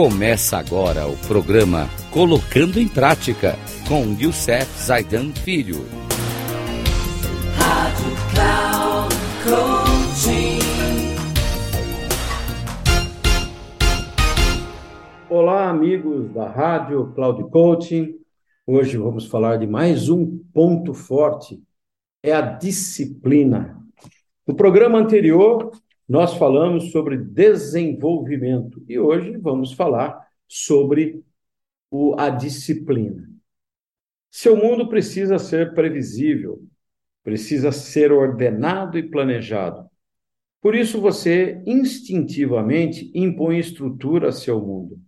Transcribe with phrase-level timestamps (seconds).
[0.00, 3.56] Começa agora o programa Colocando em Prática
[3.88, 5.84] com Youssef Zaidan Filho.
[7.56, 9.12] Rádio Cloud
[15.28, 18.14] Olá, amigos da Rádio Cloud Coaching.
[18.64, 21.60] Hoje vamos falar de mais um ponto forte,
[22.22, 23.76] é a disciplina.
[24.46, 25.72] No programa anterior,
[26.08, 31.22] nós falamos sobre desenvolvimento e hoje vamos falar sobre
[31.90, 33.28] o, a disciplina.
[34.30, 36.62] Seu mundo precisa ser previsível,
[37.22, 39.88] precisa ser ordenado e planejado.
[40.60, 44.98] Por isso, você instintivamente impõe estrutura a seu mundo.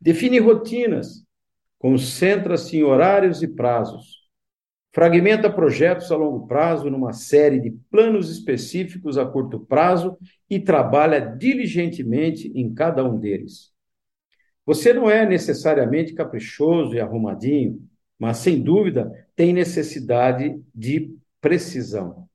[0.00, 1.24] Define rotinas,
[1.78, 4.19] concentra-se em horários e prazos,
[4.92, 11.20] Fragmenta projetos a longo prazo numa série de planos específicos a curto prazo e trabalha
[11.20, 13.70] diligentemente em cada um deles.
[14.66, 17.80] Você não é necessariamente caprichoso e arrumadinho,
[18.18, 22.28] mas sem dúvida tem necessidade de precisão.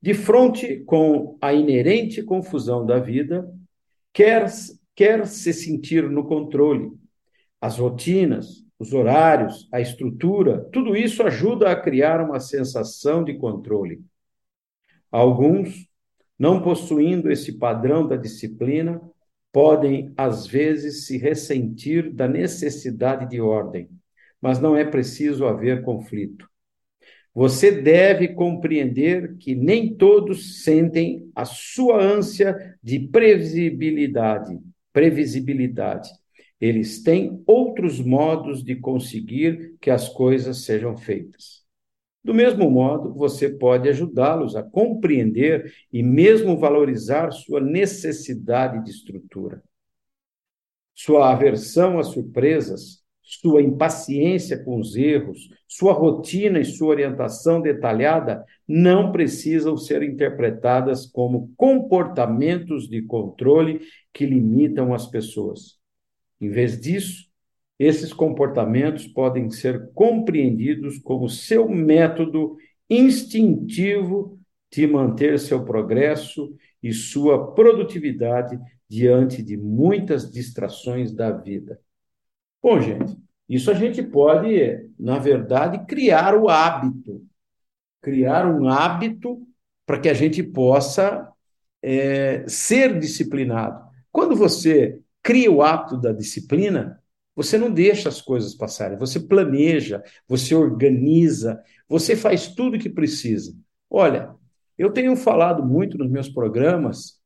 [0.00, 3.52] De frente com a inerente confusão da vida,
[4.12, 4.46] quer,
[4.94, 6.92] quer se sentir no controle.
[7.60, 14.02] As rotinas, os horários, a estrutura, tudo isso ajuda a criar uma sensação de controle.
[15.10, 15.88] Alguns,
[16.38, 19.00] não possuindo esse padrão da disciplina,
[19.50, 23.88] podem, às vezes, se ressentir da necessidade de ordem,
[24.40, 26.46] mas não é preciso haver conflito.
[27.34, 34.58] Você deve compreender que nem todos sentem a sua ânsia de previsibilidade,
[34.92, 36.10] previsibilidade
[36.60, 41.64] eles têm outros modos de conseguir que as coisas sejam feitas.
[42.24, 49.62] Do mesmo modo, você pode ajudá-los a compreender e mesmo valorizar sua necessidade de estrutura.
[50.92, 58.44] Sua aversão às surpresas, sua impaciência com os erros, sua rotina e sua orientação detalhada
[58.66, 63.80] não precisam ser interpretadas como comportamentos de controle
[64.12, 65.76] que limitam as pessoas.
[66.40, 67.26] Em vez disso,
[67.78, 72.56] esses comportamentos podem ser compreendidos como seu método
[72.88, 74.38] instintivo
[74.70, 78.58] de manter seu progresso e sua produtividade
[78.88, 81.80] diante de muitas distrações da vida.
[82.62, 83.16] Bom, gente,
[83.48, 87.24] isso a gente pode, na verdade, criar o hábito.
[88.00, 89.46] Criar um hábito
[89.84, 91.30] para que a gente possa
[91.82, 93.84] é, ser disciplinado.
[94.10, 97.02] Quando você cria o hábito da disciplina,
[97.34, 102.88] você não deixa as coisas passarem, você planeja, você organiza, você faz tudo o que
[102.88, 103.52] precisa.
[103.90, 104.32] Olha,
[104.78, 107.20] eu tenho falado muito nos meus programas,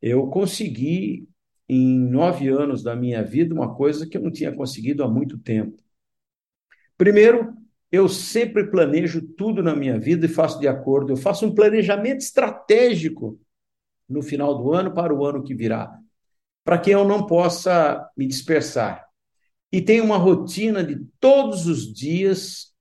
[0.00, 1.28] eu consegui,
[1.68, 5.36] em nove anos da minha vida, uma coisa que eu não tinha conseguido há muito
[5.36, 5.82] tempo.
[6.96, 7.52] Primeiro,
[7.90, 11.10] eu sempre planejo tudo na minha vida e faço de acordo.
[11.12, 13.40] Eu faço um planejamento estratégico
[14.08, 15.98] no final do ano para o ano que virá
[16.64, 19.06] para que eu não possa me dispersar.
[19.70, 22.72] E tenho uma rotina de todos os dias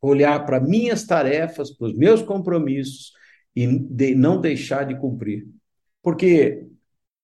[0.00, 3.12] olhar para minhas tarefas, para os meus compromissos
[3.54, 5.48] e de não deixar de cumprir.
[6.02, 6.66] Porque,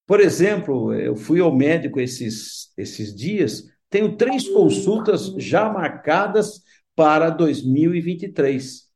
[0.06, 6.62] por exemplo, eu fui ao médico esses, esses dias, tenho três consultas já marcadas
[6.96, 8.90] para 2023.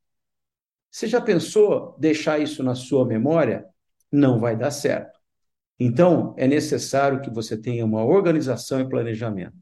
[0.91, 3.67] Você já pensou deixar isso na sua memória?
[4.11, 5.16] Não vai dar certo.
[5.79, 9.57] Então, é necessário que você tenha uma organização e planejamento.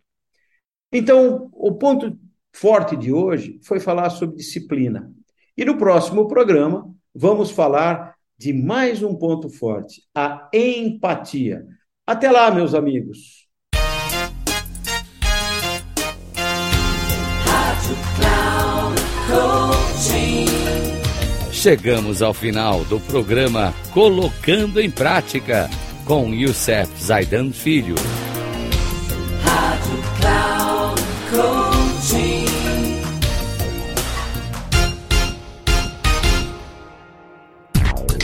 [0.93, 2.17] Então, o ponto
[2.53, 5.13] forte de hoje foi falar sobre disciplina.
[5.57, 11.67] E no próximo programa, vamos falar de mais um ponto forte, a empatia.
[12.07, 13.45] Até lá, meus amigos.
[21.51, 25.71] Chegamos ao final do programa Colocando em Prática
[26.05, 27.95] com Youssef Zaidan Filho.
[29.43, 30.65] Rádio Cloud.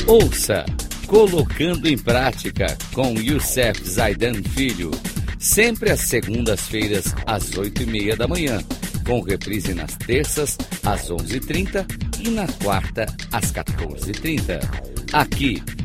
[0.07, 0.65] Ouça
[1.07, 4.91] Colocando em Prática com Youssef Zaidan Filho,
[5.39, 8.63] sempre às segundas-feiras às oito e meia da manhã,
[9.07, 11.87] com reprise nas terças às onze e trinta
[12.21, 14.61] e na quarta às 14h30.
[15.13, 15.63] Aqui